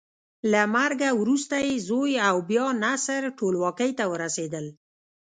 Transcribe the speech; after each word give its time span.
له 0.51 0.61
مرګه 0.75 1.09
وروسته 1.21 1.55
یې 1.65 1.73
زوی 1.87 2.13
او 2.29 2.35
بیا 2.49 2.65
نصر 2.83 3.21
ټولواکۍ 3.37 3.91
ته 3.99 4.03
ورسېدل. 4.11 4.65